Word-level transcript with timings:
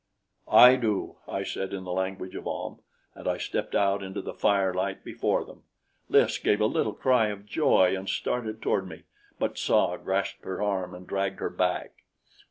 "I 0.51 0.77
do," 0.77 1.17
I 1.27 1.43
said 1.43 1.73
in 1.73 1.83
the 1.83 1.91
language 1.91 2.33
of 2.33 2.47
Ahm, 2.47 2.79
and 3.13 3.27
I 3.27 3.37
stepped 3.37 3.75
out 3.75 4.01
into 4.01 4.19
the 4.23 4.33
firelight 4.33 5.03
before 5.03 5.45
them. 5.45 5.61
Lys 6.09 6.39
gave 6.39 6.59
a 6.59 6.65
little 6.65 6.93
cry 6.95 7.27
of 7.27 7.45
joy 7.45 7.95
and 7.95 8.09
started 8.09 8.63
toward 8.63 8.89
me, 8.89 9.03
but 9.37 9.59
Tsa 9.59 9.99
grasped 10.03 10.43
her 10.43 10.59
arm 10.59 10.95
and 10.95 11.05
dragged 11.05 11.39
her 11.39 11.51
back. 11.51 12.01